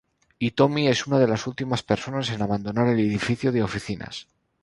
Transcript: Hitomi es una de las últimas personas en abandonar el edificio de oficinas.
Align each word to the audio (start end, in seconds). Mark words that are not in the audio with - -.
Hitomi 0.39 0.87
es 0.87 1.05
una 1.05 1.19
de 1.19 1.27
las 1.27 1.45
últimas 1.45 1.83
personas 1.83 2.31
en 2.31 2.41
abandonar 2.41 2.87
el 2.87 2.99
edificio 2.99 3.51
de 3.51 3.61
oficinas. 3.61 4.25